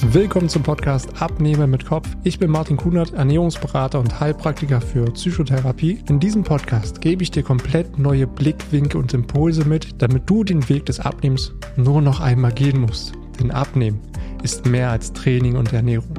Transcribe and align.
Willkommen 0.00 0.48
zum 0.48 0.62
Podcast 0.62 1.20
Abnehmen 1.20 1.70
mit 1.70 1.84
Kopf. 1.84 2.08
Ich 2.22 2.38
bin 2.38 2.52
Martin 2.52 2.76
Kunert, 2.76 3.14
Ernährungsberater 3.14 3.98
und 3.98 4.20
Heilpraktiker 4.20 4.80
für 4.80 5.10
Psychotherapie. 5.10 6.02
In 6.08 6.20
diesem 6.20 6.44
Podcast 6.44 7.00
gebe 7.00 7.24
ich 7.24 7.32
dir 7.32 7.42
komplett 7.42 7.98
neue 7.98 8.28
Blickwinkel 8.28 9.00
und 9.00 9.12
Impulse 9.12 9.64
mit, 9.64 10.00
damit 10.00 10.30
du 10.30 10.44
den 10.44 10.68
Weg 10.68 10.86
des 10.86 11.00
Abnehmens 11.00 11.52
nur 11.76 12.00
noch 12.00 12.20
einmal 12.20 12.52
gehen 12.52 12.80
musst. 12.80 13.12
Denn 13.40 13.50
Abnehmen 13.50 14.00
ist 14.44 14.66
mehr 14.66 14.90
als 14.90 15.12
Training 15.12 15.56
und 15.56 15.72
Ernährung. 15.72 16.14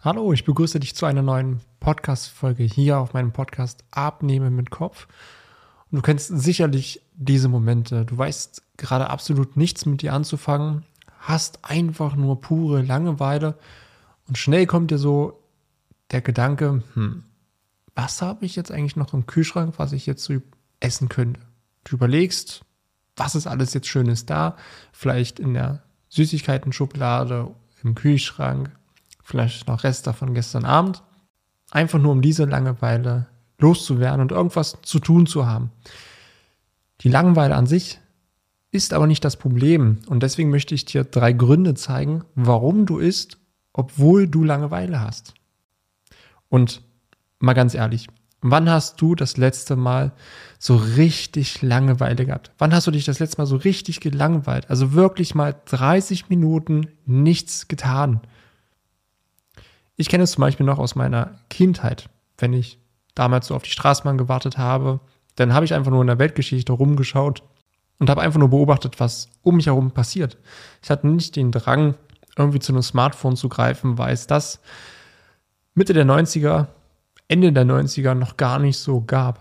Hallo, 0.00 0.32
ich 0.32 0.44
begrüße 0.44 0.78
dich 0.78 0.94
zu 0.94 1.06
einer 1.06 1.22
neuen 1.22 1.60
Podcast-Folge 1.80 2.62
hier 2.62 2.98
auf 2.98 3.14
meinem 3.14 3.32
Podcast 3.32 3.84
Abnehmen 3.90 4.54
mit 4.54 4.70
Kopf. 4.70 5.08
Und 5.90 5.96
du 5.96 6.02
kennst 6.02 6.28
sicherlich 6.28 7.02
diese 7.14 7.48
Momente. 7.48 8.04
Du 8.04 8.16
weißt 8.16 8.62
gerade 8.76 9.10
absolut 9.10 9.56
nichts 9.56 9.86
mit 9.86 10.02
dir 10.02 10.12
anzufangen, 10.12 10.84
hast 11.18 11.64
einfach 11.64 12.14
nur 12.14 12.40
pure 12.40 12.82
Langeweile 12.82 13.58
und 14.28 14.38
schnell 14.38 14.66
kommt 14.66 14.90
dir 14.90 14.98
so 14.98 15.42
der 16.10 16.20
Gedanke, 16.20 16.82
hm, 16.94 17.24
was 17.94 18.22
habe 18.22 18.44
ich 18.44 18.54
jetzt 18.54 18.70
eigentlich 18.70 18.96
noch 18.96 19.12
im 19.12 19.26
Kühlschrank, 19.26 19.74
was 19.78 19.92
ich 19.92 20.06
jetzt 20.06 20.24
so 20.24 20.40
essen 20.80 21.08
könnte? 21.08 21.40
Du 21.84 21.96
überlegst, 21.96 22.64
was 23.16 23.34
ist 23.34 23.46
alles 23.46 23.74
jetzt 23.74 23.88
Schönes 23.88 24.26
da? 24.26 24.56
Vielleicht 24.92 25.40
in 25.40 25.54
der 25.54 25.82
Süßigkeiten-Schublade, 26.10 27.50
im 27.82 27.94
Kühlschrank, 27.94 28.70
vielleicht 29.22 29.66
noch 29.66 29.82
Reste 29.82 30.12
von 30.12 30.34
gestern 30.34 30.64
Abend. 30.64 31.02
Einfach 31.70 31.98
nur 31.98 32.12
um 32.12 32.22
diese 32.22 32.44
Langeweile 32.44 33.26
loszuwerden 33.58 34.20
und 34.20 34.32
irgendwas 34.32 34.78
zu 34.82 34.98
tun 34.98 35.26
zu 35.26 35.46
haben. 35.46 35.70
Die 37.00 37.08
Langeweile 37.08 37.54
an 37.54 37.66
sich 37.66 38.00
ist 38.70 38.92
aber 38.92 39.06
nicht 39.06 39.24
das 39.24 39.36
Problem. 39.36 39.98
Und 40.06 40.22
deswegen 40.22 40.50
möchte 40.50 40.74
ich 40.74 40.84
dir 40.84 41.04
drei 41.04 41.32
Gründe 41.32 41.74
zeigen, 41.74 42.24
warum 42.34 42.86
du 42.86 42.98
isst, 42.98 43.38
obwohl 43.72 44.26
du 44.28 44.44
Langeweile 44.44 45.00
hast. 45.00 45.34
Und 46.48 46.82
mal 47.38 47.54
ganz 47.54 47.74
ehrlich, 47.74 48.08
wann 48.40 48.68
hast 48.68 49.00
du 49.00 49.14
das 49.14 49.36
letzte 49.36 49.76
Mal 49.76 50.12
so 50.58 50.76
richtig 50.76 51.62
Langeweile 51.62 52.26
gehabt? 52.26 52.50
Wann 52.58 52.74
hast 52.74 52.86
du 52.86 52.90
dich 52.90 53.04
das 53.04 53.20
letzte 53.20 53.38
Mal 53.38 53.46
so 53.46 53.56
richtig 53.56 54.00
gelangweilt? 54.00 54.68
Also 54.70 54.92
wirklich 54.92 55.34
mal 55.34 55.54
30 55.66 56.28
Minuten 56.28 56.88
nichts 57.06 57.68
getan. 57.68 58.20
Ich 59.96 60.08
kenne 60.08 60.24
es 60.24 60.32
zum 60.32 60.42
Beispiel 60.42 60.66
noch 60.66 60.78
aus 60.78 60.94
meiner 60.94 61.40
Kindheit, 61.48 62.08
wenn 62.36 62.52
ich 62.52 62.78
damals 63.18 63.46
so 63.48 63.54
auf 63.54 63.62
die 63.62 63.70
Straßenbahn 63.70 64.18
gewartet 64.18 64.58
habe, 64.58 65.00
dann 65.36 65.54
habe 65.54 65.64
ich 65.64 65.74
einfach 65.74 65.90
nur 65.90 66.00
in 66.00 66.06
der 66.06 66.18
Weltgeschichte 66.18 66.72
rumgeschaut 66.72 67.42
und 67.98 68.10
habe 68.10 68.20
einfach 68.20 68.38
nur 68.38 68.50
beobachtet, 68.50 69.00
was 69.00 69.28
um 69.42 69.56
mich 69.56 69.66
herum 69.66 69.90
passiert. 69.90 70.36
Ich 70.82 70.90
hatte 70.90 71.06
nicht 71.06 71.36
den 71.36 71.52
Drang, 71.52 71.94
irgendwie 72.36 72.60
zu 72.60 72.72
einem 72.72 72.82
Smartphone 72.82 73.36
zu 73.36 73.48
greifen, 73.48 73.98
weil 73.98 74.14
es 74.14 74.26
das 74.26 74.60
Mitte 75.74 75.92
der 75.92 76.06
90er, 76.06 76.66
Ende 77.26 77.52
der 77.52 77.64
90er 77.64 78.14
noch 78.14 78.36
gar 78.36 78.58
nicht 78.58 78.78
so 78.78 79.00
gab. 79.00 79.40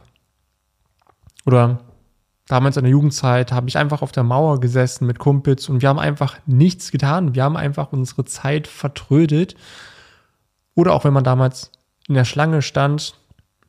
Oder 1.45 1.80
damals 2.48 2.78
in 2.78 2.83
der 2.83 2.92
Jugendzeit 2.92 3.52
habe 3.52 3.70
ich 3.70 3.78
einfach 3.78 4.02
auf 4.02 4.11
der 4.11 4.23
Mauer 4.23 4.59
gesessen 4.59 5.05
mit 5.05 5.20
Kumpels 5.20 5.70
und 5.70 5.81
wir 5.81 5.89
haben 5.89 6.00
einfach 6.00 6.38
nichts 6.45 6.92
getan. 6.92 7.36
Wir 7.36 7.44
haben 7.44 7.58
einfach 7.58 7.92
unsere 7.92 8.25
Zeit 8.25 8.67
vertrödet. 8.67 9.55
Oder 10.75 10.94
auch 10.94 11.05
wenn 11.05 11.14
man 11.14 11.23
damals 11.23 11.72
in 12.08 12.16
der 12.16 12.25
Schlange 12.25 12.61
stand, 12.61 13.16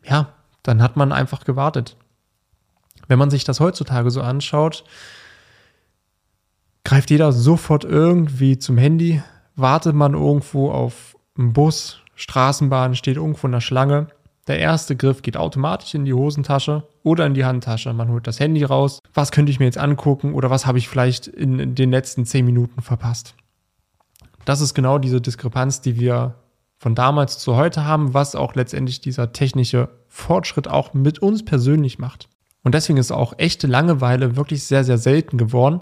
ja, 0.09 0.35
dann 0.63 0.83
hat 0.83 0.97
man 0.97 1.13
einfach 1.13 1.45
gewartet. 1.45 1.97
Wenn 3.07 3.19
man 3.19 3.31
sich 3.31 3.45
das 3.45 3.61
heutzutage 3.61 4.11
so 4.11 4.21
anschaut, 4.21 4.85
greift 6.85 7.11
jeder 7.11 7.33
sofort 7.33 7.85
irgendwie 7.85 8.59
zum 8.59 8.79
Handy, 8.79 9.23
wartet 9.57 9.95
man 9.95 10.15
irgendwo 10.15 10.71
auf 10.71 11.17
einen 11.37 11.53
Bus, 11.53 12.01
Straßenbahn, 12.15 12.95
steht 12.95 13.17
irgendwo 13.17 13.47
in 13.47 13.53
der 13.53 13.61
Schlange. 13.61 14.09
Der 14.47 14.59
erste 14.59 14.97
Griff 14.97 15.23
geht 15.23 15.37
automatisch 15.37 15.95
in 15.95 16.05
die 16.05 16.15
Hosentasche 16.15 16.89
oder 17.03 17.27
in 17.27 17.35
die 17.35 17.45
Handtasche. 17.45 17.93
Man 17.93 18.09
holt 18.09 18.27
das 18.27 18.41
Handy 18.41 18.65
raus. 18.65 19.01
Was 19.13 19.31
könnte 19.31 19.53
ich 19.53 19.59
mir 19.59 19.67
jetzt 19.67 19.79
angucken 19.79 20.33
oder 20.35 20.51
was 20.51 20.67
habe 20.67 20.79
ich 20.79 20.89
vielleicht 20.89 21.27
in 21.27 21.75
den 21.75 21.91
letzten 21.91 22.25
zehn 22.25 22.47
Minuten 22.47 22.81
verpasst? 22.81 23.35
Das 24.47 24.63
ist 24.63 24.73
genau 24.73 24.99
diese 24.99 25.21
Diskrepanz, 25.21 25.83
die 25.83 26.01
wir 26.01 26.35
von 26.79 26.95
damals 26.95 27.39
zu 27.39 27.57
heute 27.57 27.85
haben, 27.85 28.15
was 28.15 28.35
auch 28.35 28.55
letztendlich 28.55 29.01
dieser 29.01 29.33
technische 29.33 29.89
Fortschritt 30.07 30.69
auch 30.69 30.95
mit 30.95 31.19
uns 31.19 31.45
persönlich 31.45 31.99
macht. 31.99 32.29
Und 32.63 32.75
deswegen 32.75 32.99
ist 32.99 33.13
auch 33.13 33.35
echte 33.37 33.67
Langeweile 33.67 34.37
wirklich 34.37 34.65
sehr, 34.65 34.85
sehr 34.85 34.99
selten 34.99 35.39
geworden 35.39 35.81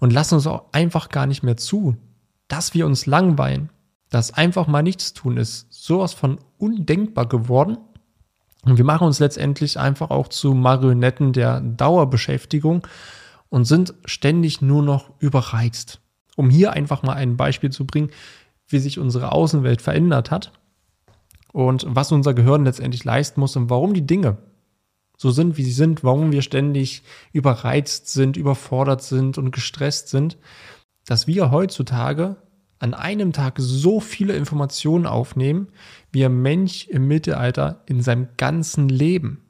und 0.00 0.12
lassen 0.12 0.34
uns 0.34 0.46
auch 0.46 0.64
einfach 0.72 1.08
gar 1.08 1.26
nicht 1.26 1.42
mehr 1.42 1.56
zu, 1.56 1.96
dass 2.48 2.74
wir 2.74 2.86
uns 2.86 3.06
langweilen. 3.06 3.70
Dass 4.10 4.32
einfach 4.32 4.66
mal 4.66 4.82
nichts 4.82 5.12
tun 5.12 5.36
ist 5.36 5.66
sowas 5.70 6.12
von 6.12 6.38
undenkbar 6.58 7.26
geworden. 7.26 7.78
Und 8.62 8.78
wir 8.78 8.84
machen 8.84 9.06
uns 9.06 9.18
letztendlich 9.18 9.78
einfach 9.78 10.10
auch 10.10 10.28
zu 10.28 10.54
Marionetten 10.54 11.32
der 11.32 11.60
Dauerbeschäftigung 11.60 12.86
und 13.50 13.64
sind 13.64 13.94
ständig 14.04 14.62
nur 14.62 14.82
noch 14.82 15.10
überreizt. 15.18 16.00
Um 16.36 16.48
hier 16.48 16.72
einfach 16.72 17.02
mal 17.02 17.14
ein 17.14 17.36
Beispiel 17.36 17.70
zu 17.70 17.86
bringen, 17.86 18.10
wie 18.68 18.78
sich 18.78 18.98
unsere 18.98 19.32
Außenwelt 19.32 19.82
verändert 19.82 20.30
hat 20.30 20.52
und 21.52 21.86
was 21.88 22.12
unser 22.12 22.34
Gehirn 22.34 22.64
letztendlich 22.64 23.04
leisten 23.04 23.40
muss 23.40 23.56
und 23.56 23.70
warum 23.70 23.94
die 23.94 24.06
Dinge 24.06 24.38
so 25.16 25.30
sind, 25.30 25.56
wie 25.56 25.62
sie 25.62 25.72
sind, 25.72 26.02
warum 26.02 26.32
wir 26.32 26.42
ständig 26.42 27.02
überreizt 27.32 28.08
sind, 28.08 28.36
überfordert 28.36 29.02
sind 29.02 29.38
und 29.38 29.52
gestresst 29.52 30.08
sind, 30.08 30.36
dass 31.06 31.26
wir 31.26 31.50
heutzutage 31.50 32.36
an 32.78 32.94
einem 32.94 33.32
Tag 33.32 33.54
so 33.58 34.00
viele 34.00 34.34
Informationen 34.34 35.06
aufnehmen, 35.06 35.68
wie 36.12 36.24
ein 36.24 36.42
Mensch 36.42 36.86
im 36.88 37.06
Mittelalter 37.06 37.82
in 37.86 38.02
seinem 38.02 38.28
ganzen 38.36 38.88
Leben. 38.88 39.44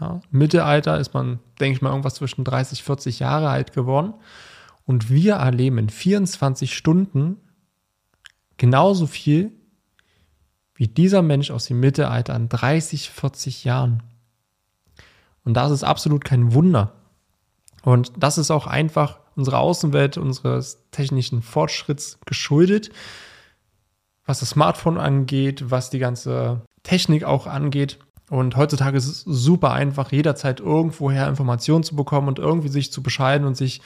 Ja, 0.00 0.20
Mittelalter 0.30 0.98
ist 0.98 1.12
man, 1.12 1.40
denke 1.60 1.76
ich 1.76 1.82
mal, 1.82 1.90
irgendwas 1.90 2.14
zwischen 2.14 2.44
30, 2.44 2.84
40 2.84 3.18
Jahre 3.18 3.48
alt 3.48 3.72
geworden. 3.72 4.14
Und 4.86 5.10
wir 5.10 5.34
erleben 5.34 5.78
in 5.78 5.90
24 5.90 6.74
Stunden 6.74 7.36
genauso 8.58 9.06
viel 9.06 9.52
wie 10.74 10.86
dieser 10.86 11.22
Mensch 11.22 11.50
aus 11.50 11.66
dem 11.66 11.80
Mittelalter 11.80 12.34
an 12.34 12.48
30, 12.48 13.10
40 13.10 13.64
Jahren. 13.64 14.02
Und 15.44 15.54
das 15.54 15.72
ist 15.72 15.82
absolut 15.82 16.24
kein 16.24 16.52
Wunder. 16.54 16.92
Und 17.82 18.12
das 18.16 18.38
ist 18.38 18.50
auch 18.50 18.66
einfach 18.66 19.18
unserer 19.34 19.58
Außenwelt, 19.58 20.18
unseres 20.18 20.84
technischen 20.90 21.42
Fortschritts 21.42 22.18
geschuldet, 22.26 22.90
was 24.24 24.40
das 24.40 24.50
Smartphone 24.50 24.98
angeht, 24.98 25.70
was 25.70 25.90
die 25.90 25.98
ganze 25.98 26.62
Technik 26.82 27.24
auch 27.24 27.46
angeht. 27.46 27.98
Und 28.30 28.56
heutzutage 28.56 28.98
ist 28.98 29.06
es 29.06 29.20
super 29.22 29.72
einfach, 29.72 30.12
jederzeit 30.12 30.60
irgendwoher 30.60 31.28
Informationen 31.28 31.82
zu 31.82 31.96
bekommen 31.96 32.28
und 32.28 32.38
irgendwie 32.38 32.68
sich 32.68 32.92
zu 32.92 33.02
bescheiden 33.02 33.46
und 33.46 33.56
sich 33.56 33.80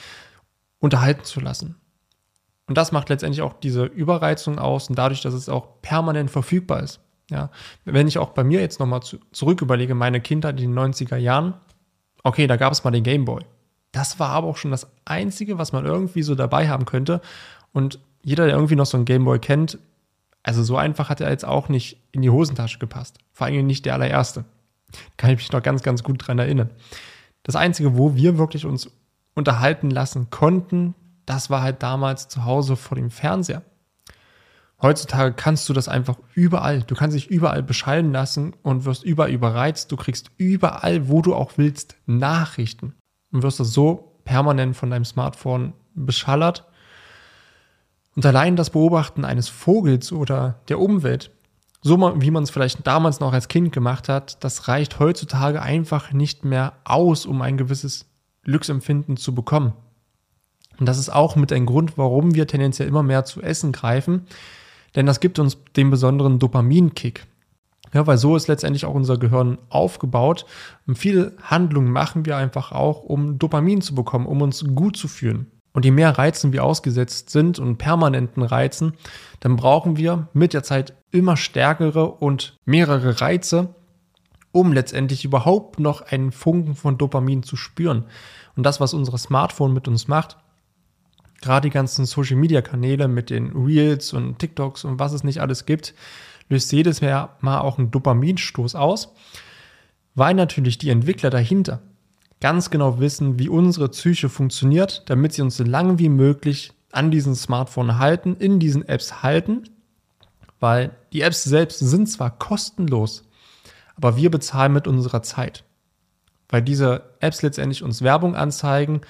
unterhalten 0.81 1.25
zu 1.25 1.41
lassen. 1.41 1.77
Und 2.66 2.78
das 2.78 2.92
macht 2.92 3.08
letztendlich 3.08 3.42
auch 3.42 3.54
diese 3.54 3.84
Überreizung 3.84 4.58
aus 4.58 4.88
und 4.88 4.96
dadurch, 4.98 5.20
dass 5.20 5.34
es 5.34 5.48
auch 5.48 5.82
permanent 5.82 6.30
verfügbar 6.30 6.82
ist. 6.82 7.00
Ja, 7.30 7.50
wenn 7.84 8.08
ich 8.08 8.18
auch 8.18 8.30
bei 8.30 8.44
mir 8.44 8.60
jetzt 8.60 8.78
nochmal 8.78 9.02
zu, 9.02 9.18
zurück 9.32 9.62
überlege, 9.62 9.94
meine 9.94 10.20
Kindheit 10.20 10.60
in 10.60 10.74
den 10.74 10.78
90er 10.78 11.16
Jahren, 11.16 11.54
okay, 12.24 12.46
da 12.46 12.56
gab 12.56 12.72
es 12.72 12.84
mal 12.84 12.90
den 12.90 13.04
Gameboy. 13.04 13.42
Das 13.90 14.18
war 14.18 14.30
aber 14.30 14.48
auch 14.48 14.56
schon 14.56 14.70
das 14.70 14.90
Einzige, 15.04 15.58
was 15.58 15.72
man 15.72 15.86
irgendwie 15.86 16.22
so 16.22 16.34
dabei 16.34 16.68
haben 16.68 16.84
könnte. 16.84 17.20
Und 17.72 17.98
jeder, 18.22 18.46
der 18.46 18.54
irgendwie 18.54 18.76
noch 18.76 18.86
so 18.86 18.96
einen 18.96 19.06
Gameboy 19.06 19.38
kennt, 19.38 19.78
also 20.42 20.62
so 20.62 20.76
einfach 20.76 21.08
hat 21.08 21.20
er 21.20 21.30
jetzt 21.30 21.44
auch 21.44 21.68
nicht 21.68 21.98
in 22.10 22.22
die 22.22 22.30
Hosentasche 22.30 22.78
gepasst. 22.78 23.18
Vor 23.32 23.46
allem 23.46 23.66
nicht 23.66 23.86
der 23.86 23.94
allererste. 23.94 24.44
Kann 25.16 25.30
ich 25.30 25.36
mich 25.36 25.52
noch 25.52 25.62
ganz, 25.62 25.82
ganz 25.82 26.02
gut 26.02 26.26
dran 26.26 26.38
erinnern. 26.38 26.70
Das 27.44 27.56
Einzige, 27.56 27.96
wo 27.96 28.14
wir 28.14 28.38
wirklich 28.38 28.66
uns 28.66 28.90
unterhalten 29.34 29.90
lassen 29.90 30.30
konnten, 30.30 30.94
das 31.32 31.48
war 31.48 31.62
halt 31.62 31.82
damals 31.82 32.28
zu 32.28 32.44
Hause 32.44 32.76
vor 32.76 32.96
dem 32.96 33.10
Fernseher. 33.10 33.62
Heutzutage 34.82 35.34
kannst 35.34 35.68
du 35.68 35.72
das 35.72 35.88
einfach 35.88 36.18
überall. 36.34 36.82
Du 36.82 36.94
kannst 36.94 37.16
dich 37.16 37.30
überall 37.30 37.62
bescheiden 37.62 38.12
lassen 38.12 38.52
und 38.62 38.84
wirst 38.84 39.04
überall 39.04 39.30
überreizt. 39.30 39.92
Du 39.92 39.96
kriegst 39.96 40.30
überall, 40.36 41.08
wo 41.08 41.22
du 41.22 41.34
auch 41.34 41.52
willst, 41.56 41.96
Nachrichten 42.06 42.94
und 43.32 43.42
wirst 43.42 43.60
das 43.60 43.72
so 43.72 44.18
permanent 44.24 44.76
von 44.76 44.90
deinem 44.90 45.04
Smartphone 45.04 45.72
beschallert. 45.94 46.66
Und 48.16 48.26
allein 48.26 48.56
das 48.56 48.70
Beobachten 48.70 49.24
eines 49.24 49.48
Vogels 49.48 50.12
oder 50.12 50.60
der 50.68 50.80
Umwelt, 50.80 51.30
so 51.80 51.96
wie 52.20 52.30
man 52.30 52.42
es 52.42 52.50
vielleicht 52.50 52.86
damals 52.86 53.20
noch 53.20 53.32
als 53.32 53.48
Kind 53.48 53.72
gemacht 53.72 54.08
hat, 54.08 54.42
das 54.44 54.68
reicht 54.68 54.98
heutzutage 54.98 55.62
einfach 55.62 56.12
nicht 56.12 56.44
mehr 56.44 56.74
aus, 56.84 57.24
um 57.24 57.40
ein 57.40 57.56
gewisses 57.56 58.06
Glücksempfinden 58.42 59.16
zu 59.16 59.34
bekommen. 59.34 59.72
Und 60.82 60.86
das 60.86 60.98
ist 60.98 61.10
auch 61.10 61.36
mit 61.36 61.52
ein 61.52 61.64
Grund, 61.64 61.96
warum 61.96 62.34
wir 62.34 62.48
tendenziell 62.48 62.88
immer 62.88 63.04
mehr 63.04 63.24
zu 63.24 63.40
essen 63.40 63.70
greifen, 63.70 64.22
denn 64.96 65.06
das 65.06 65.20
gibt 65.20 65.38
uns 65.38 65.58
den 65.76 65.90
besonderen 65.90 66.40
Dopaminkick. 66.40 67.24
Ja, 67.94 68.04
weil 68.08 68.18
so 68.18 68.34
ist 68.34 68.48
letztendlich 68.48 68.84
auch 68.84 68.94
unser 68.94 69.16
Gehirn 69.16 69.58
aufgebaut. 69.68 70.44
Und 70.88 70.98
viele 70.98 71.36
Handlungen 71.40 71.92
machen 71.92 72.26
wir 72.26 72.36
einfach 72.36 72.72
auch, 72.72 73.04
um 73.04 73.38
Dopamin 73.38 73.80
zu 73.80 73.94
bekommen, 73.94 74.26
um 74.26 74.42
uns 74.42 74.64
gut 74.74 74.96
zu 74.96 75.06
fühlen. 75.06 75.46
Und 75.72 75.84
je 75.84 75.92
mehr 75.92 76.18
Reizen 76.18 76.52
wir 76.52 76.64
ausgesetzt 76.64 77.30
sind 77.30 77.60
und 77.60 77.76
permanenten 77.76 78.42
Reizen, 78.42 78.94
dann 79.38 79.54
brauchen 79.54 79.96
wir 79.96 80.26
mit 80.32 80.52
der 80.52 80.64
Zeit 80.64 80.94
immer 81.12 81.36
stärkere 81.36 82.10
und 82.10 82.58
mehrere 82.64 83.20
Reize, 83.20 83.76
um 84.50 84.72
letztendlich 84.72 85.24
überhaupt 85.24 85.78
noch 85.78 86.02
einen 86.02 86.32
Funken 86.32 86.74
von 86.74 86.98
Dopamin 86.98 87.44
zu 87.44 87.54
spüren. 87.54 88.06
Und 88.56 88.64
das, 88.64 88.80
was 88.80 88.94
unser 88.94 89.16
Smartphone 89.16 89.72
mit 89.72 89.86
uns 89.86 90.08
macht, 90.08 90.38
gerade 91.42 91.68
die 91.68 91.72
ganzen 91.72 92.06
Social-Media-Kanäle 92.06 93.09
mit 93.09 93.30
den 93.30 93.53
Reels 93.53 94.12
und 94.12 94.39
TikToks 94.39 94.84
und 94.84 94.98
was 94.98 95.12
es 95.12 95.24
nicht 95.24 95.41
alles 95.41 95.66
gibt, 95.66 95.94
löst 96.48 96.72
jedes 96.72 97.00
Mal 97.00 97.59
auch 97.60 97.78
einen 97.78 97.91
Dopaminstoß 97.91 98.74
aus, 98.74 99.12
weil 100.15 100.34
natürlich 100.34 100.78
die 100.78 100.91
Entwickler 100.91 101.30
dahinter 101.30 101.83
ganz 102.41 102.71
genau 102.71 102.98
wissen, 102.98 103.39
wie 103.39 103.48
unsere 103.48 103.89
Psyche 103.89 104.28
funktioniert, 104.28 105.04
damit 105.06 105.33
sie 105.33 105.42
uns 105.42 105.56
so 105.56 105.65
lange 105.65 105.98
wie 105.98 106.09
möglich 106.09 106.72
an 106.91 107.10
diesem 107.10 107.34
Smartphone 107.34 107.98
halten, 107.98 108.36
in 108.36 108.59
diesen 108.59 108.86
Apps 108.89 109.22
halten, 109.22 109.62
weil 110.60 110.91
die 111.12 111.22
Apps 111.22 111.44
selbst 111.44 111.78
sind 111.78 112.09
zwar 112.09 112.36
kostenlos, 112.39 113.24
aber 113.97 114.16
wir 114.16 114.30
bezahlen 114.30 114.72
mit 114.72 114.86
unserer 114.86 115.22
Zeit, 115.22 115.65
weil 116.48 116.62
diese 116.62 117.15
Apps 117.21 117.42
letztendlich 117.42 117.83
uns 117.83 118.03
Werbung 118.03 118.34
anzeigen 118.34 119.03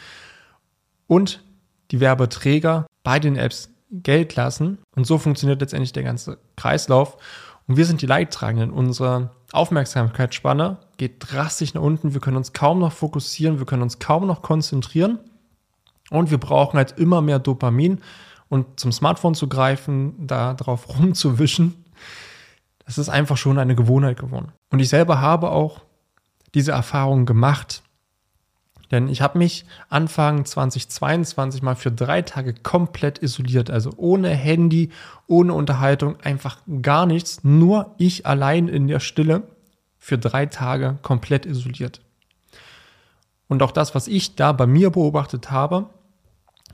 und 1.06 1.42
die 1.92 2.00
Werbeträger 2.00 2.86
bei 3.04 3.20
den 3.20 3.36
Apps 3.36 3.68
Geld 3.90 4.34
lassen 4.36 4.78
und 4.96 5.06
so 5.06 5.18
funktioniert 5.18 5.60
letztendlich 5.60 5.92
der 5.92 6.02
ganze 6.02 6.38
Kreislauf 6.56 7.18
und 7.66 7.76
wir 7.76 7.86
sind 7.86 8.02
die 8.02 8.06
Leidtragenden. 8.06 8.70
Unsere 8.70 9.30
Aufmerksamkeitsspanne 9.52 10.78
geht 10.96 11.16
drastisch 11.18 11.74
nach 11.74 11.82
unten. 11.82 12.14
Wir 12.14 12.20
können 12.20 12.36
uns 12.36 12.52
kaum 12.52 12.80
noch 12.80 12.92
fokussieren, 12.92 13.58
wir 13.58 13.66
können 13.66 13.82
uns 13.82 13.98
kaum 13.98 14.26
noch 14.26 14.42
konzentrieren. 14.42 15.18
Und 16.10 16.30
wir 16.30 16.38
brauchen 16.38 16.76
halt 16.76 16.98
immer 16.98 17.22
mehr 17.22 17.38
Dopamin. 17.38 18.00
Und 18.48 18.78
zum 18.80 18.92
Smartphone 18.92 19.34
zu 19.34 19.48
greifen, 19.48 20.26
da 20.26 20.54
drauf 20.54 20.98
rumzuwischen, 20.98 21.84
das 22.84 22.98
ist 22.98 23.08
einfach 23.08 23.36
schon 23.36 23.58
eine 23.58 23.74
Gewohnheit 23.74 24.18
geworden. 24.18 24.52
Und 24.70 24.80
ich 24.80 24.88
selber 24.88 25.20
habe 25.20 25.50
auch 25.50 25.80
diese 26.54 26.72
Erfahrung 26.72 27.24
gemacht. 27.24 27.82
Denn 28.92 29.08
ich 29.08 29.22
habe 29.22 29.38
mich 29.38 29.64
Anfang 29.88 30.44
2022 30.44 31.62
mal 31.62 31.74
für 31.74 31.90
drei 31.90 32.20
Tage 32.22 32.54
komplett 32.54 33.18
isoliert. 33.20 33.70
Also 33.70 33.90
ohne 33.96 34.28
Handy, 34.28 34.90
ohne 35.26 35.54
Unterhaltung, 35.54 36.20
einfach 36.20 36.58
gar 36.82 37.06
nichts. 37.06 37.42
Nur 37.42 37.94
ich 37.96 38.26
allein 38.26 38.68
in 38.68 38.86
der 38.86 39.00
Stille 39.00 39.42
für 39.98 40.18
drei 40.18 40.46
Tage 40.46 40.98
komplett 41.02 41.46
isoliert. 41.46 42.02
Und 43.48 43.62
auch 43.62 43.72
das, 43.72 43.94
was 43.94 44.08
ich 44.08 44.36
da 44.36 44.52
bei 44.52 44.66
mir 44.66 44.90
beobachtet 44.90 45.50
habe, 45.50 45.88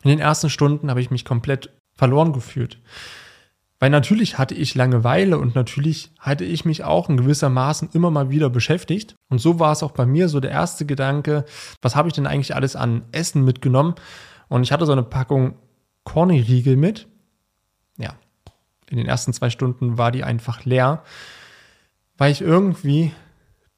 in 0.03 0.11
den 0.11 0.19
ersten 0.19 0.50
Stunden 0.50 0.91
habe 0.91 1.00
ich 1.00 1.11
mich 1.11 1.25
komplett 1.25 1.70
verloren 1.94 2.32
gefühlt. 2.32 2.79
Weil 3.80 3.90
natürlich 3.90 4.38
hatte 4.38 4.54
ich 4.54 4.75
Langeweile 4.75 5.38
und 5.38 5.54
natürlich 5.54 6.12
hatte 6.19 6.44
ich 6.44 6.64
mich 6.64 6.82
auch 6.82 7.08
in 7.08 7.16
gewisser 7.16 7.48
Maßen 7.48 7.90
immer 7.92 8.10
mal 8.10 8.30
wieder 8.30 8.50
beschäftigt. 8.50 9.14
Und 9.28 9.40
so 9.40 9.60
war 9.60 9.72
es 9.72 9.84
auch 9.84 9.92
bei 9.92 10.04
mir 10.04 10.28
so 10.28 10.40
der 10.40 10.50
erste 10.50 10.84
Gedanke, 10.84 11.44
was 11.80 11.94
habe 11.94 12.08
ich 12.08 12.14
denn 12.14 12.26
eigentlich 12.26 12.56
alles 12.56 12.75
an 12.75 13.04
Essen 13.12 13.44
mitgenommen? 13.44 13.94
Und 14.48 14.64
ich 14.64 14.72
hatte 14.72 14.86
so 14.86 14.92
eine 14.92 15.04
Packung 15.04 15.54
Corny-Riegel 16.04 16.76
mit. 16.76 17.06
Ja, 17.98 18.14
in 18.88 18.96
den 18.96 19.06
ersten 19.06 19.32
zwei 19.32 19.50
Stunden 19.50 19.96
war 19.96 20.10
die 20.10 20.24
einfach 20.24 20.64
leer, 20.64 21.04
weil 22.16 22.32
ich 22.32 22.40
irgendwie 22.40 23.12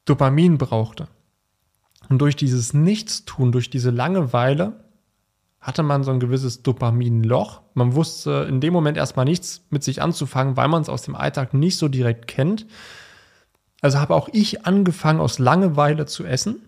Dopamin 0.05 0.57
brauchte. 0.57 1.09
Und 2.09 2.19
durch 2.19 2.35
dieses 2.35 2.73
Nichtstun, 2.73 3.51
durch 3.51 3.69
diese 3.69 3.91
Langeweile, 3.91 4.83
hatte 5.61 5.83
man 5.83 6.03
so 6.03 6.11
ein 6.11 6.19
gewisses 6.19 6.63
Dopaminloch. 6.63 7.61
Man 7.75 7.93
wusste 7.93 8.47
in 8.49 8.59
dem 8.59 8.73
Moment 8.73 8.97
erstmal 8.97 9.25
nichts 9.25 9.61
mit 9.69 9.83
sich 9.83 10.01
anzufangen, 10.01 10.57
weil 10.57 10.67
man 10.67 10.81
es 10.81 10.89
aus 10.89 11.03
dem 11.03 11.15
Alltag 11.15 11.53
nicht 11.53 11.77
so 11.77 11.87
direkt 11.87 12.27
kennt. 12.27 12.65
Also 13.81 13.99
habe 13.99 14.15
auch 14.15 14.27
ich 14.31 14.65
angefangen, 14.65 15.19
aus 15.19 15.39
Langeweile 15.39 16.07
zu 16.07 16.25
essen 16.25 16.67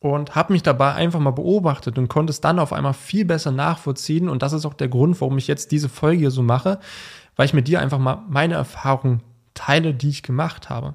und 0.00 0.34
habe 0.34 0.52
mich 0.52 0.62
dabei 0.62 0.94
einfach 0.94 1.18
mal 1.18 1.32
beobachtet 1.32 1.98
und 1.98 2.08
konnte 2.08 2.30
es 2.30 2.42
dann 2.42 2.58
auf 2.58 2.72
einmal 2.74 2.94
viel 2.94 3.24
besser 3.24 3.52
nachvollziehen. 3.52 4.28
Und 4.28 4.42
das 4.42 4.52
ist 4.52 4.66
auch 4.66 4.74
der 4.74 4.88
Grund, 4.88 5.20
warum 5.20 5.38
ich 5.38 5.46
jetzt 5.46 5.72
diese 5.72 5.88
Folge 5.88 6.20
hier 6.20 6.30
so 6.30 6.42
mache, 6.42 6.78
weil 7.36 7.46
ich 7.46 7.54
mit 7.54 7.68
dir 7.68 7.80
einfach 7.80 7.98
mal 7.98 8.22
meine 8.28 8.54
Erfahrungen 8.54 9.22
teile, 9.54 9.94
die 9.94 10.10
ich 10.10 10.22
gemacht 10.22 10.68
habe. 10.68 10.94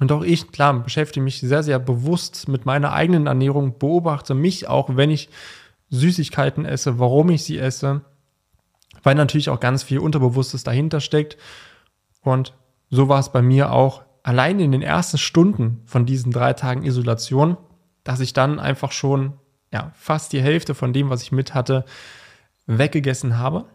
Und 0.00 0.10
auch 0.12 0.22
ich, 0.22 0.50
klar, 0.50 0.72
beschäftige 0.80 1.22
mich 1.22 1.40
sehr, 1.40 1.62
sehr 1.62 1.78
bewusst 1.78 2.48
mit 2.48 2.64
meiner 2.64 2.92
eigenen 2.92 3.26
Ernährung, 3.26 3.78
beobachte 3.78 4.34
mich 4.34 4.66
auch, 4.66 4.96
wenn 4.96 5.10
ich 5.10 5.28
Süßigkeiten 5.90 6.64
esse, 6.64 6.98
warum 6.98 7.30
ich 7.30 7.44
sie 7.44 7.58
esse, 7.58 8.02
weil 9.02 9.14
natürlich 9.14 9.50
auch 9.50 9.60
ganz 9.60 9.82
viel 9.82 9.98
Unterbewusstes 9.98 10.64
dahinter 10.64 11.00
steckt. 11.00 11.36
Und 12.22 12.54
so 12.90 13.08
war 13.08 13.20
es 13.20 13.30
bei 13.30 13.42
mir 13.42 13.72
auch 13.72 14.02
allein 14.22 14.60
in 14.60 14.72
den 14.72 14.82
ersten 14.82 15.18
Stunden 15.18 15.82
von 15.86 16.06
diesen 16.06 16.32
drei 16.32 16.52
Tagen 16.52 16.84
Isolation, 16.84 17.56
dass 18.04 18.20
ich 18.20 18.32
dann 18.32 18.58
einfach 18.58 18.92
schon 18.92 19.34
ja, 19.72 19.92
fast 19.94 20.32
die 20.32 20.42
Hälfte 20.42 20.74
von 20.74 20.92
dem, 20.92 21.10
was 21.10 21.22
ich 21.22 21.32
mit 21.32 21.54
hatte, 21.54 21.84
weggegessen 22.66 23.38
habe. 23.38 23.66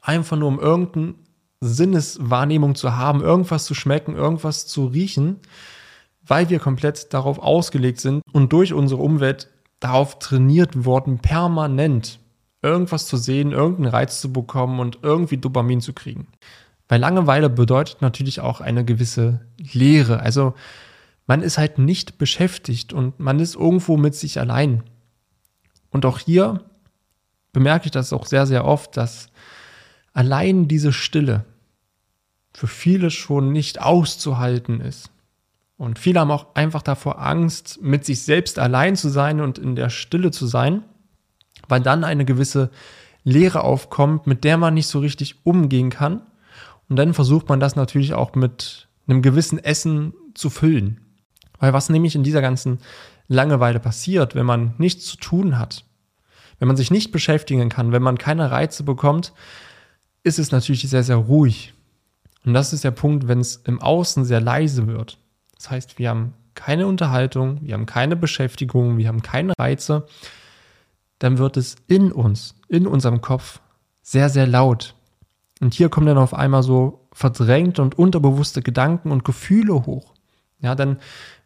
Einfach 0.00 0.36
nur 0.36 0.48
um 0.48 0.58
irgendeine 0.58 1.14
Sinneswahrnehmung 1.60 2.74
zu 2.74 2.96
haben, 2.96 3.20
irgendwas 3.20 3.64
zu 3.64 3.74
schmecken, 3.74 4.16
irgendwas 4.16 4.66
zu 4.66 4.86
riechen, 4.86 5.38
weil 6.26 6.50
wir 6.50 6.58
komplett 6.58 7.14
darauf 7.14 7.38
ausgelegt 7.38 8.00
sind 8.00 8.22
und 8.32 8.52
durch 8.52 8.72
unsere 8.72 9.00
Umwelt 9.00 9.48
darauf 9.82 10.18
trainiert 10.18 10.84
worden, 10.84 11.18
permanent 11.18 12.20
irgendwas 12.62 13.06
zu 13.06 13.16
sehen, 13.16 13.52
irgendeinen 13.52 13.88
Reiz 13.88 14.20
zu 14.20 14.32
bekommen 14.32 14.78
und 14.78 15.00
irgendwie 15.02 15.36
Dopamin 15.36 15.80
zu 15.80 15.92
kriegen. 15.92 16.28
Weil 16.88 17.00
Langeweile 17.00 17.50
bedeutet 17.50 18.00
natürlich 18.00 18.40
auch 18.40 18.60
eine 18.60 18.84
gewisse 18.84 19.40
Leere. 19.58 20.20
Also 20.20 20.54
man 21.26 21.42
ist 21.42 21.58
halt 21.58 21.78
nicht 21.78 22.18
beschäftigt 22.18 22.92
und 22.92 23.18
man 23.18 23.40
ist 23.40 23.56
irgendwo 23.56 23.96
mit 23.96 24.14
sich 24.14 24.38
allein. 24.38 24.84
Und 25.90 26.06
auch 26.06 26.18
hier 26.18 26.60
bemerke 27.52 27.86
ich 27.86 27.92
das 27.92 28.12
auch 28.12 28.26
sehr, 28.26 28.46
sehr 28.46 28.64
oft, 28.64 28.96
dass 28.96 29.28
allein 30.12 30.68
diese 30.68 30.92
Stille 30.92 31.44
für 32.54 32.68
viele 32.68 33.10
schon 33.10 33.52
nicht 33.52 33.80
auszuhalten 33.80 34.80
ist. 34.80 35.10
Und 35.82 35.98
viele 35.98 36.20
haben 36.20 36.30
auch 36.30 36.54
einfach 36.54 36.80
davor 36.80 37.20
Angst, 37.20 37.82
mit 37.82 38.04
sich 38.04 38.22
selbst 38.22 38.60
allein 38.60 38.94
zu 38.94 39.08
sein 39.08 39.40
und 39.40 39.58
in 39.58 39.74
der 39.74 39.90
Stille 39.90 40.30
zu 40.30 40.46
sein, 40.46 40.84
weil 41.66 41.80
dann 41.80 42.04
eine 42.04 42.24
gewisse 42.24 42.70
Leere 43.24 43.64
aufkommt, 43.64 44.28
mit 44.28 44.44
der 44.44 44.58
man 44.58 44.74
nicht 44.74 44.86
so 44.86 45.00
richtig 45.00 45.44
umgehen 45.44 45.90
kann. 45.90 46.22
Und 46.88 46.94
dann 46.94 47.14
versucht 47.14 47.48
man 47.48 47.58
das 47.58 47.74
natürlich 47.74 48.14
auch 48.14 48.36
mit 48.36 48.86
einem 49.08 49.22
gewissen 49.22 49.58
Essen 49.58 50.14
zu 50.34 50.50
füllen. 50.50 51.00
Weil 51.58 51.72
was 51.72 51.88
nämlich 51.88 52.14
in 52.14 52.22
dieser 52.22 52.42
ganzen 52.42 52.78
Langeweile 53.26 53.80
passiert, 53.80 54.36
wenn 54.36 54.46
man 54.46 54.74
nichts 54.78 55.06
zu 55.06 55.16
tun 55.16 55.58
hat, 55.58 55.84
wenn 56.60 56.68
man 56.68 56.76
sich 56.76 56.92
nicht 56.92 57.10
beschäftigen 57.10 57.70
kann, 57.70 57.90
wenn 57.90 58.02
man 58.02 58.18
keine 58.18 58.52
Reize 58.52 58.84
bekommt, 58.84 59.32
ist 60.22 60.38
es 60.38 60.52
natürlich 60.52 60.88
sehr, 60.88 61.02
sehr 61.02 61.16
ruhig. 61.16 61.74
Und 62.44 62.54
das 62.54 62.72
ist 62.72 62.84
der 62.84 62.92
Punkt, 62.92 63.26
wenn 63.26 63.40
es 63.40 63.56
im 63.56 63.82
Außen 63.82 64.24
sehr 64.24 64.40
leise 64.40 64.86
wird. 64.86 65.18
Das 65.62 65.70
heißt, 65.70 65.98
wir 66.00 66.08
haben 66.08 66.34
keine 66.54 66.88
Unterhaltung, 66.88 67.60
wir 67.62 67.74
haben 67.74 67.86
keine 67.86 68.16
Beschäftigung, 68.16 68.98
wir 68.98 69.06
haben 69.06 69.22
keine 69.22 69.52
Reize, 69.56 70.06
dann 71.20 71.38
wird 71.38 71.56
es 71.56 71.76
in 71.86 72.10
uns, 72.10 72.56
in 72.66 72.84
unserem 72.88 73.20
Kopf 73.20 73.60
sehr, 74.02 74.28
sehr 74.28 74.48
laut. 74.48 74.96
Und 75.60 75.72
hier 75.72 75.88
kommen 75.88 76.08
dann 76.08 76.18
auf 76.18 76.34
einmal 76.34 76.64
so 76.64 77.06
verdrängte 77.12 77.80
und 77.80 77.96
unterbewusste 77.96 78.60
Gedanken 78.60 79.12
und 79.12 79.24
Gefühle 79.24 79.86
hoch. 79.86 80.14
Ja, 80.58 80.74
dann, 80.74 80.98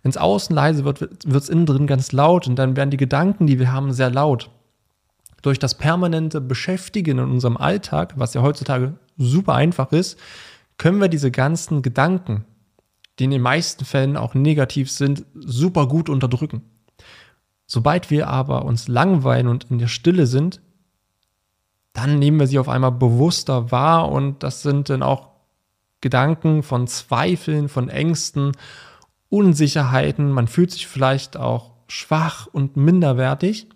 wenn 0.02 0.08
es 0.08 0.16
außen 0.16 0.56
leise 0.56 0.86
wird, 0.86 1.00
wird 1.00 1.42
es 1.42 1.50
innen 1.50 1.66
drin 1.66 1.86
ganz 1.86 2.12
laut 2.12 2.48
und 2.48 2.56
dann 2.56 2.74
werden 2.74 2.90
die 2.90 2.96
Gedanken, 2.96 3.46
die 3.46 3.58
wir 3.58 3.70
haben, 3.70 3.92
sehr 3.92 4.08
laut. 4.08 4.48
Durch 5.42 5.58
das 5.58 5.74
permanente 5.74 6.40
Beschäftigen 6.40 7.18
in 7.18 7.30
unserem 7.32 7.58
Alltag, 7.58 8.14
was 8.16 8.32
ja 8.32 8.40
heutzutage 8.40 8.94
super 9.18 9.56
einfach 9.56 9.92
ist, 9.92 10.18
können 10.78 11.02
wir 11.02 11.08
diese 11.08 11.30
ganzen 11.30 11.82
Gedanken, 11.82 12.46
die 13.18 13.24
in 13.24 13.30
den 13.30 13.42
meisten 13.42 13.84
Fällen 13.84 14.16
auch 14.16 14.34
negativ 14.34 14.90
sind, 14.90 15.24
super 15.34 15.88
gut 15.88 16.08
unterdrücken. 16.08 16.62
Sobald 17.66 18.10
wir 18.10 18.28
aber 18.28 18.64
uns 18.64 18.88
langweilen 18.88 19.48
und 19.48 19.64
in 19.70 19.78
der 19.78 19.88
Stille 19.88 20.26
sind, 20.26 20.60
dann 21.92 22.18
nehmen 22.18 22.38
wir 22.38 22.46
sie 22.46 22.58
auf 22.58 22.68
einmal 22.68 22.92
bewusster 22.92 23.70
wahr 23.70 24.10
und 24.10 24.42
das 24.42 24.62
sind 24.62 24.90
dann 24.90 25.02
auch 25.02 25.30
Gedanken 26.00 26.62
von 26.62 26.86
Zweifeln, 26.86 27.68
von 27.68 27.88
Ängsten, 27.88 28.52
Unsicherheiten. 29.30 30.30
Man 30.30 30.46
fühlt 30.46 30.70
sich 30.70 30.86
vielleicht 30.86 31.36
auch 31.36 31.72
schwach 31.88 32.46
und 32.46 32.76
minderwertig 32.76 33.66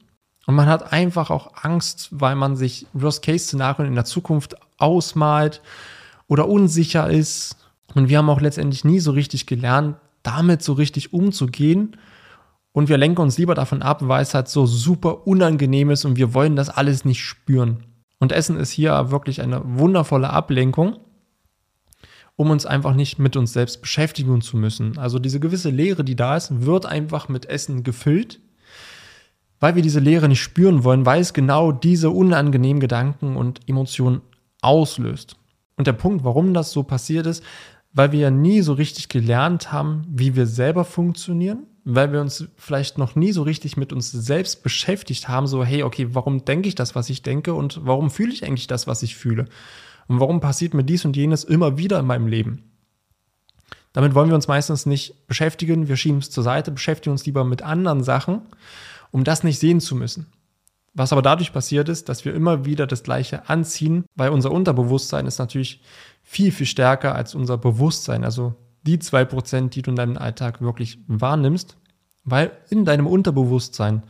und 0.47 0.55
man 0.55 0.67
hat 0.67 0.93
einfach 0.93 1.31
auch 1.31 1.53
Angst, 1.63 2.09
weil 2.13 2.37
man 2.37 2.57
sich 2.57 2.87
Worst-Case-Szenarien 2.93 3.89
in 3.89 3.95
der 3.95 4.05
Zukunft 4.05 4.57
ausmalt 4.79 5.63
oder 6.29 6.49
unsicher 6.49 7.11
ist 7.11 7.57
und 7.95 8.09
wir 8.09 8.19
haben 8.19 8.31
auch 8.31 8.41
letztendlich 8.41 8.85
nie 8.85 9.01
so 9.01 9.11
richtig 9.13 9.47
gelernt, 9.47 9.97
damit 10.23 10.63
so 10.63 10.75
richtig 10.75 11.13
umzugehen 11.13 11.97
Und 12.73 12.89
wir 12.89 12.99
lenken 12.99 13.23
uns 13.23 13.39
lieber 13.39 13.55
davon 13.55 13.83
ab, 13.83 14.07
weil 14.07 14.23
es 14.23 14.35
halt 14.35 14.49
so 14.49 14.67
super 14.67 15.27
unangenehm 15.27 15.91
ist 15.91 16.05
und 16.05 16.17
wir 16.17 16.35
wollen 16.35 16.57
das 16.57 16.69
alles 16.69 17.05
nicht 17.05 17.23
spüren. 17.23 17.85
Und 18.19 18.33
Essen 18.33 18.57
ist 18.57 18.71
hier 18.71 19.11
wirklich 19.11 19.41
eine 19.41 19.63
wundervolle 19.65 20.31
Ablenkung, 20.31 20.99
um 22.37 22.51
uns 22.51 22.67
einfach 22.67 22.95
nicht 22.95 23.19
mit 23.19 23.37
uns 23.37 23.53
selbst 23.53 23.81
beschäftigen 23.81 24.41
zu 24.41 24.57
müssen. 24.57 24.99
Also 24.99 25.19
diese 25.19 25.41
gewisse 25.41 25.71
Leere, 25.71 26.05
die 26.05 26.17
da 26.17 26.37
ist, 26.37 26.65
wird 26.65 26.87
einfach 26.87 27.29
mit 27.29 27.47
Essen 27.47 27.83
gefüllt, 27.83 28.41
weil 29.59 29.75
wir 29.75 29.83
diese 29.83 30.01
Leere 30.01 30.29
nicht 30.29 30.41
spüren 30.41 30.85
wollen, 30.85 31.05
weil 31.05 31.21
es 31.21 31.33
genau 31.35 31.73
diese 31.73 32.11
unangenehmen 32.11 32.81
Gedanken 32.81 33.37
und 33.37 33.69
Emotionen 33.69 34.21
auslöst. 34.63 35.37
Und 35.77 35.87
der 35.87 35.93
Punkt, 35.95 36.25
warum 36.25 36.55
das 36.55 36.71
so 36.71 36.83
passiert 36.83 37.27
ist, 37.27 37.43
weil 37.93 38.13
wir 38.13 38.21
ja 38.21 38.31
nie 38.31 38.63
so 38.63 38.73
richtig 38.73 39.09
gelernt 39.09 39.73
haben, 39.73 40.05
wie 40.09 40.37
wir 40.37 40.47
selber 40.47 40.85
funktionieren, 40.85 41.67
weil 41.85 42.13
wir 42.13 42.21
uns 42.21 42.47
vielleicht 42.57 42.99
noch 42.99 43.17
nie 43.17 43.33
so 43.33 43.43
richtig 43.43 43.77
mit 43.77 43.93
uns 43.93 44.13
selbst 44.13 44.63
beschäftigt 44.63 45.29
haben, 45.29 45.47
so, 45.47 45.65
hey, 45.65 45.83
okay, 45.83 46.09
warum 46.13 46.45
denke 46.45 46.69
ich 46.69 46.75
das, 46.75 46.95
was 46.95 47.11
ich 47.11 47.23
denke 47.23 47.55
und 47.55 47.81
warum 47.85 48.11
fühle 48.11 48.33
ich 48.33 48.45
eigentlich 48.45 48.67
das, 48.67 48.87
was 48.87 49.03
ich 49.03 49.17
fühle? 49.17 49.47
Und 50.07 50.21
warum 50.21 50.41
passiert 50.41 50.75
mir 50.75 50.85
dies 50.85 51.05
und 51.05 51.17
jenes 51.17 51.45
immer 51.45 51.79
wieder 51.79 51.99
in 51.99 52.07
meinem 52.07 52.27
Leben? 52.27 52.65
Damit 53.93 54.15
wollen 54.15 54.29
wir 54.29 54.37
uns 54.37 54.47
meistens 54.47 54.87
nicht 54.87 55.27
beschäftigen, 55.27 55.89
wir 55.89 55.97
schieben 55.97 56.19
es 56.19 56.31
zur 56.31 56.45
Seite, 56.45 56.71
beschäftigen 56.71 57.13
uns 57.13 57.27
lieber 57.27 57.45
mit 57.45 57.63
anderen 57.63 58.05
Sachen, 58.05 58.43
um 59.11 59.25
das 59.25 59.43
nicht 59.43 59.59
sehen 59.59 59.81
zu 59.81 59.97
müssen. 59.97 60.27
Was 60.93 61.13
aber 61.13 61.23
dadurch 61.23 61.53
passiert 61.53 61.89
ist, 61.89 62.09
dass 62.09 62.25
wir 62.25 62.35
immer 62.35 62.65
wieder 62.65 62.87
das 62.87 63.03
Gleiche 63.03 63.49
anziehen, 63.49 64.05
weil 64.17 64.31
unser 64.31 64.51
Unterbewusstsein 64.51 65.27
ist 65.27 65.39
natürlich 65.39 65.83
viel, 66.23 66.51
viel 66.51 66.67
stärker 66.67 67.15
als 67.15 67.35
unser 67.35 67.59
Bewusstsein. 67.59 68.25
Also 68.25 68.55
die 68.83 68.99
zwei 68.99 69.25
Prozent, 69.25 69.75
die 69.75 69.83
du 69.83 69.91
in 69.91 69.97
deinem 69.97 70.19
Alltag 70.19 70.61
wirklich 70.61 70.99
wahrnimmst, 71.07 71.77
weil 72.25 72.51
in 72.71 72.85
deinem 72.85 73.07
Unterbewusstsein 73.07 74.03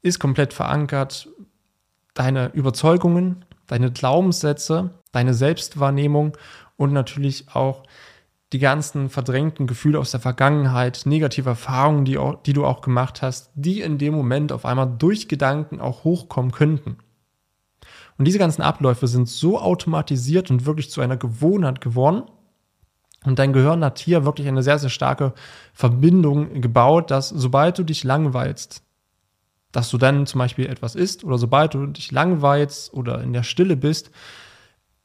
ist 0.00 0.18
komplett 0.18 0.52
verankert 0.52 1.28
deine 2.14 2.48
Überzeugungen, 2.52 3.44
deine 3.66 3.92
Glaubenssätze, 3.92 4.90
deine 5.12 5.34
Selbstwahrnehmung 5.34 6.36
und 6.76 6.92
natürlich 6.92 7.46
auch 7.54 7.84
die 8.52 8.58
ganzen 8.58 9.10
verdrängten 9.10 9.66
Gefühle 9.66 9.98
aus 9.98 10.10
der 10.10 10.20
Vergangenheit, 10.20 11.02
negative 11.04 11.50
Erfahrungen, 11.50 12.04
die, 12.04 12.18
die 12.46 12.52
du 12.52 12.64
auch 12.64 12.80
gemacht 12.80 13.20
hast, 13.20 13.50
die 13.54 13.82
in 13.82 13.98
dem 13.98 14.14
Moment 14.14 14.52
auf 14.52 14.64
einmal 14.64 14.90
durch 14.98 15.28
Gedanken 15.28 15.80
auch 15.80 16.04
hochkommen 16.04 16.52
könnten. 16.52 16.96
Und 18.16 18.24
diese 18.24 18.38
ganzen 18.38 18.62
Abläufe 18.62 19.06
sind 19.06 19.28
so 19.28 19.60
automatisiert 19.60 20.50
und 20.50 20.66
wirklich 20.66 20.90
zu 20.90 21.00
einer 21.00 21.16
Gewohnheit 21.16 21.80
geworden. 21.80 22.22
Und 23.24 23.38
dein 23.38 23.52
Gehirn 23.52 23.84
hat 23.84 23.98
hier 23.98 24.24
wirklich 24.24 24.48
eine 24.48 24.62
sehr, 24.62 24.78
sehr 24.78 24.90
starke 24.90 25.34
Verbindung 25.72 26.60
gebaut, 26.60 27.10
dass 27.10 27.28
sobald 27.28 27.78
du 27.78 27.84
dich 27.84 28.02
langweilst, 28.02 28.82
dass 29.72 29.90
du 29.90 29.98
dann 29.98 30.26
zum 30.26 30.38
Beispiel 30.38 30.66
etwas 30.66 30.94
isst 30.94 31.22
oder 31.22 31.36
sobald 31.36 31.74
du 31.74 31.86
dich 31.86 32.10
langweilst 32.10 32.92
oder 32.94 33.22
in 33.22 33.32
der 33.32 33.42
Stille 33.42 33.76
bist, 33.76 34.10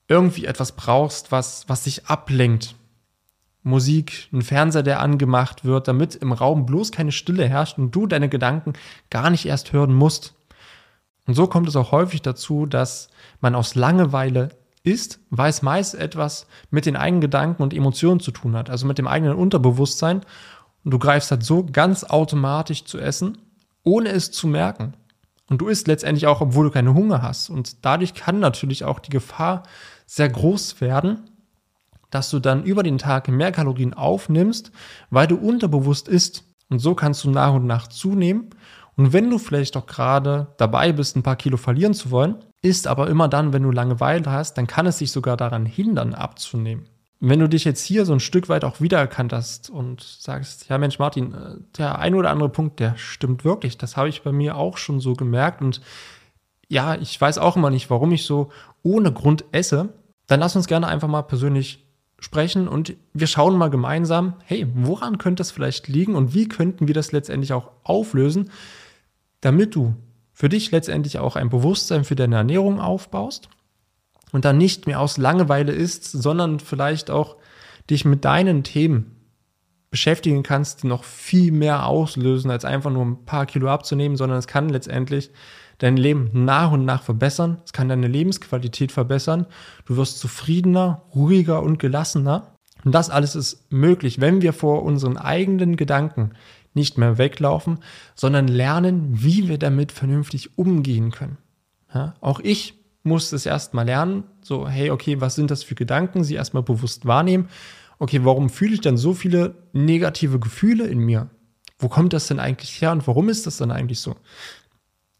irgendwie 0.08 0.46
etwas 0.46 0.72
brauchst, 0.74 1.32
was, 1.32 1.68
was 1.68 1.84
dich 1.84 2.08
ablenkt. 2.08 2.76
Musik, 3.64 4.28
ein 4.34 4.42
Fernseher, 4.42 4.84
der 4.84 5.00
angemacht 5.00 5.64
wird, 5.64 5.88
damit 5.88 6.16
im 6.16 6.34
Raum 6.34 6.66
bloß 6.66 6.92
keine 6.92 7.12
Stille 7.12 7.48
herrscht 7.48 7.78
und 7.78 7.92
du 7.92 8.08
deine 8.08 8.30
Gedanken 8.30 8.74
gar 9.10 9.30
nicht 9.30 9.46
erst 9.46 9.72
hören 9.72 9.94
musst. 9.94 10.36
Und 11.26 11.36
so 11.36 11.48
kommt 11.48 11.70
es 11.70 11.76
auch 11.78 11.92
häufig 11.92 12.22
dazu, 12.22 12.66
dass 12.66 13.08
man 13.40 13.56
aus 13.56 13.76
Langeweile 13.76 14.50
isst, 14.84 15.20
weil 15.30 15.50
es 15.50 15.62
meist 15.62 15.96
etwas 15.96 16.48
mit 16.70 16.86
den 16.86 16.98
eigenen 16.98 17.22
Gedanken 17.22 17.64
und 17.64 17.74
Emotionen 17.74 18.20
zu 18.20 18.32
tun 18.32 18.56
hat, 18.56 18.70
also 18.70 18.86
mit 18.86 18.98
dem 18.98 19.08
eigenen 19.08 19.36
Unterbewusstsein. 19.36 20.22
Und 20.84 20.92
du 20.92 21.00
greifst 21.00 21.32
halt 21.32 21.44
so 21.44 21.66
ganz 21.66 22.04
automatisch 22.04 22.84
zu 22.84 23.00
essen, 23.00 23.38
ohne 23.84 24.10
es 24.10 24.32
zu 24.32 24.48
merken. 24.48 24.94
Und 25.50 25.60
du 25.60 25.68
isst 25.68 25.88
letztendlich 25.88 26.28
auch, 26.28 26.42
obwohl 26.42 26.66
du 26.66 26.72
keine 26.72 26.94
Hunger 26.94 27.22
hast. 27.22 27.50
Und 27.50 27.86
dadurch 27.86 28.14
kann 28.14 28.40
natürlich 28.40 28.84
auch 28.84 29.00
die 29.00 29.12
Gefahr 29.12 29.64
sehr 30.06 30.28
groß 30.28 30.82
werden, 30.82 31.30
dass 32.14 32.30
du 32.30 32.40
dann 32.40 32.64
über 32.64 32.84
den 32.84 32.98
Tag 32.98 33.28
mehr 33.28 33.52
Kalorien 33.52 33.94
aufnimmst, 33.94 34.72
weil 35.10 35.28
du 35.28 35.36
unterbewusst 35.36 36.08
isst. 36.08 36.44
Und 36.70 36.80
so 36.80 36.96
kannst 36.96 37.24
du 37.24 37.30
nach 37.30 37.54
und 37.54 37.66
nach 37.66 37.88
zunehmen 37.88 38.50
und 38.96 39.14
wenn 39.14 39.30
du 39.30 39.38
vielleicht 39.38 39.76
auch 39.76 39.86
gerade 39.86 40.48
dabei 40.58 40.92
bist, 40.92 41.16
ein 41.16 41.24
paar 41.24 41.36
Kilo 41.36 41.58
verlieren 41.58 41.94
zu 41.94 42.12
wollen, 42.12 42.36
ist 42.62 42.88
aber 42.88 43.10
immer 43.10 43.28
dann, 43.28 43.54
wenn 43.54 43.64
du 43.64 43.72
Langeweile 43.72 44.32
hast, 44.32 44.58
dann 44.58 44.68
kann 44.68 44.86
es 44.86 44.98
dich 44.98 45.12
sogar 45.12 45.38
daran 45.38 45.66
hindern, 45.66 46.14
abzunehmen. 46.14 46.88
wenn 47.26 47.40
du 47.40 47.48
dich 47.48 47.64
jetzt 47.64 47.82
hier 47.82 48.06
so 48.06 48.12
ein 48.12 48.20
Stück 48.20 48.50
weit 48.50 48.66
auch 48.66 48.82
wiedererkannt 48.82 49.32
hast 49.32 49.70
und 49.70 50.02
sagst, 50.02 50.68
ja 50.68 50.78
Mensch 50.78 51.00
Martin, 51.00 51.34
äh, 51.34 51.56
der 51.78 51.98
ein 52.00 52.16
oder 52.16 52.30
andere 52.30 52.50
Punkt, 52.50 52.82
der 52.82 52.98
stimmt 52.98 53.46
wirklich, 53.46 53.78
das 53.78 53.96
habe 53.96 54.10
ich 54.10 54.24
bei 54.24 54.34
mir 54.34 54.58
auch 54.58 54.78
schon 54.78 55.00
so 55.00 55.14
gemerkt 55.14 55.62
und 55.62 55.80
ja, 56.68 56.96
ich 56.96 57.20
weiß 57.20 57.38
auch 57.38 57.56
immer 57.56 57.70
nicht, 57.70 57.90
warum 57.90 58.12
ich 58.12 58.26
so 58.26 58.52
ohne 58.82 59.14
Grund 59.14 59.46
esse, 59.54 59.94
dann 60.28 60.42
lass 60.42 60.58
uns 60.58 60.68
gerne 60.68 60.88
einfach 60.88 61.08
mal 61.08 61.22
persönlich 61.22 61.83
sprechen 62.24 62.68
und 62.70 62.96
wir 63.14 63.28
schauen 63.28 63.58
mal 63.58 63.70
gemeinsam, 63.70 64.36
hey, 64.46 64.66
woran 64.74 65.18
könnte 65.18 65.44
es 65.44 65.52
vielleicht 65.52 65.90
liegen 65.90 66.16
und 66.16 66.34
wie 66.34 66.48
könnten 66.48 66.88
wir 66.88 66.94
das 66.94 67.12
letztendlich 67.12 67.52
auch 67.52 67.72
auflösen, 67.84 68.50
damit 69.42 69.76
du 69.76 69.96
für 70.32 70.48
dich 70.48 70.72
letztendlich 70.72 71.20
auch 71.20 71.36
ein 71.36 71.50
Bewusstsein 71.50 72.06
für 72.06 72.16
deine 72.16 72.38
Ernährung 72.38 72.80
aufbaust 72.80 73.50
und 74.32 74.46
dann 74.46 74.58
nicht 74.58 74.88
mehr 74.88 75.02
aus 75.02 75.18
Langeweile 75.18 75.74
isst, 75.74 76.06
sondern 76.06 76.60
vielleicht 76.60 77.12
auch 77.12 77.36
dich 77.90 78.06
mit 78.06 78.24
deinen 78.24 78.64
Themen 78.64 79.18
beschäftigen 79.92 80.44
kannst, 80.44 80.84
die 80.84 80.88
noch 80.88 81.04
viel 81.04 81.52
mehr 81.52 81.86
auslösen, 81.86 82.50
als 82.50 82.64
einfach 82.64 82.90
nur 82.90 83.06
ein 83.06 83.26
paar 83.26 83.46
Kilo 83.46 83.68
abzunehmen, 83.68 84.16
sondern 84.18 84.40
es 84.40 84.48
kann 84.48 84.70
letztendlich 84.70 85.30
dein 85.78 85.98
Leben 85.98 86.30
nach 86.34 86.72
und 86.72 86.86
nach 86.86 87.04
verbessern. 87.04 87.62
Es 87.66 87.74
kann 87.74 87.90
deine 87.90 88.08
Lebensqualität 88.08 88.92
verbessern. 88.92 89.46
Du 89.86 89.98
wirst 89.98 90.20
zufriedener, 90.20 91.04
ruhiger 91.14 91.62
und 91.62 91.80
gelassener. 91.80 92.56
Und 92.84 92.94
das 92.94 93.10
alles 93.10 93.36
ist 93.36 93.72
möglich, 93.72 94.20
wenn 94.20 94.42
wir 94.42 94.54
vor 94.54 94.84
unseren 94.84 95.18
eigenen 95.18 95.78
Gedanken 95.78 96.32
nicht 96.74 96.98
mehr 96.98 97.18
weglaufen, 97.18 97.80
sondern 98.16 98.48
lernen, 98.48 99.10
wie 99.12 99.48
wir 99.48 99.58
damit 99.58 99.92
vernünftig 99.92 100.58
umgehen 100.58 101.12
können. 101.12 101.38
Ja, 101.94 102.16
auch 102.20 102.40
ich 102.40 102.80
muss 103.04 103.32
es 103.32 103.46
erstmal 103.46 103.86
lernen, 103.86 104.24
so, 104.42 104.68
hey, 104.68 104.90
okay, 104.90 105.22
was 105.22 105.36
sind 105.36 105.52
das 105.52 105.64
für 105.64 105.76
Gedanken, 105.76 106.24
sie 106.24 106.36
erstmal 106.36 106.64
bewusst 106.64 107.06
wahrnehmen. 107.06 107.50
Okay, 108.00 108.22
warum 108.24 108.50
fühle 108.50 108.74
ich 108.74 108.82
dann 108.82 108.98
so 108.98 109.14
viele 109.14 109.56
negative 109.74 110.40
Gefühle 110.40 110.88
in 110.88 111.00
mir? 111.00 111.30
Wo 111.78 111.90
kommt 111.90 112.14
das 112.14 112.28
denn 112.28 112.40
eigentlich 112.40 112.82
her 112.82 112.92
und 112.92 113.06
warum 113.08 113.30
ist 113.30 113.46
das 113.46 113.58
dann 113.58 113.72
eigentlich 113.72 114.00
so? 114.00 114.16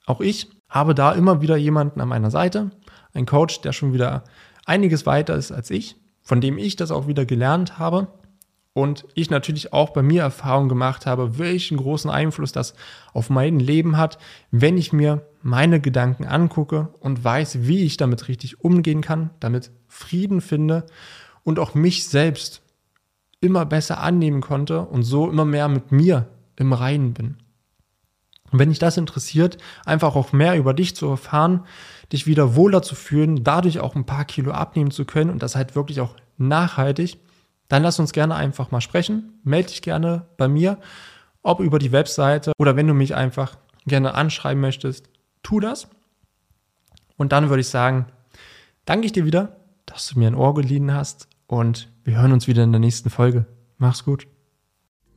Auch 0.06 0.22
ich 0.22 0.50
habe 0.70 0.96
da 0.96 1.12
immer 1.14 1.42
wieder 1.42 1.56
jemanden 1.56 2.02
an 2.02 2.10
meiner 2.10 2.32
Seite, 2.32 2.72
einen 3.14 3.26
Coach, 3.26 3.62
der 3.62 3.74
schon 3.74 3.94
wieder 3.94 4.24
einiges 4.66 5.06
weiter 5.06 5.36
ist 5.36 5.52
als 5.52 5.70
ich, 5.70 5.96
von 6.22 6.42
dem 6.42 6.58
ich 6.58 6.76
das 6.76 6.92
auch 6.92 7.08
wieder 7.08 7.26
gelernt 7.26 7.78
habe 7.78 8.08
und 8.74 9.06
ich 9.14 9.30
natürlich 9.30 9.72
auch 9.72 9.92
bei 9.92 10.02
mir 10.02 10.24
Erfahrung 10.24 10.68
gemacht 10.68 11.06
habe, 11.06 11.38
welchen 11.38 11.78
großen 11.78 12.10
Einfluss 12.10 12.52
das 12.52 12.74
auf 13.14 13.30
mein 13.30 13.60
Leben 13.60 13.98
hat, 13.98 14.18
wenn 14.52 14.78
ich 14.78 14.92
mir 14.92 15.28
meine 15.42 15.80
Gedanken 15.80 16.26
angucke 16.26 16.90
und 17.00 17.24
weiß, 17.24 17.60
wie 17.68 17.84
ich 17.84 17.98
damit 17.98 18.28
richtig 18.28 18.62
umgehen 18.62 19.02
kann, 19.02 19.30
damit 19.40 19.72
Frieden 19.88 20.42
finde 20.42 20.86
und 21.44 21.60
auch 21.60 21.76
mich 21.76 22.08
selbst 22.08 22.64
immer 23.42 23.66
besser 23.66 24.00
annehmen 24.00 24.42
konnte 24.42 24.82
und 24.82 25.04
so 25.04 25.30
immer 25.30 25.46
mehr 25.46 25.68
mit 25.68 25.92
mir 25.92 26.28
im 26.56 26.74
Reinen 26.74 27.14
bin. 27.14 27.43
Und 28.54 28.60
wenn 28.60 28.70
dich 28.70 28.80
das 28.80 28.98
interessiert, 28.98 29.58
einfach 29.84 30.16
auch 30.16 30.32
mehr 30.32 30.56
über 30.56 30.76
dich 30.76 30.96
zu 30.96 31.08
erfahren, 31.08 31.66
dich 32.12 32.28
wieder 32.28 32.56
wohler 32.56 32.84
zu 32.84 32.94
fühlen, 32.94 33.44
dadurch 33.44 33.80
auch 33.80 33.96
ein 33.96 34.06
paar 34.06 34.26
Kilo 34.26 34.52
abnehmen 34.52 34.92
zu 34.92 35.06
können 35.06 35.32
und 35.32 35.42
das 35.42 35.56
halt 35.56 35.76
wirklich 35.76 36.00
auch 36.02 36.16
nachhaltig, 36.38 37.20
dann 37.68 37.82
lass 37.82 38.00
uns 38.00 38.14
gerne 38.14 38.36
einfach 38.36 38.70
mal 38.70 38.80
sprechen. 38.80 39.40
Melde 39.44 39.70
dich 39.70 39.82
gerne 39.82 40.28
bei 40.38 40.48
mir, 40.48 40.78
ob 41.42 41.60
über 41.60 41.80
die 41.80 41.92
Webseite 41.92 42.52
oder 42.60 42.76
wenn 42.76 42.88
du 42.88 42.94
mich 42.94 43.16
einfach 43.16 43.58
gerne 43.88 44.14
anschreiben 44.14 44.62
möchtest, 44.62 45.10
tu 45.42 45.60
das. 45.60 45.88
Und 47.18 47.32
dann 47.32 47.50
würde 47.50 47.62
ich 47.62 47.70
sagen, 47.70 48.06
danke 48.86 49.08
ich 49.08 49.14
dir 49.14 49.26
wieder, 49.26 49.58
dass 49.88 50.08
du 50.08 50.20
mir 50.20 50.28
ein 50.28 50.36
Ohr 50.36 50.54
geliehen 50.54 50.94
hast 50.94 51.28
und 51.48 51.90
wir 52.04 52.22
hören 52.22 52.34
uns 52.34 52.48
wieder 52.48 52.64
in 52.64 52.72
der 52.72 52.80
nächsten 52.80 53.10
Folge. 53.10 53.48
Mach's 53.80 54.06
gut. 54.06 54.33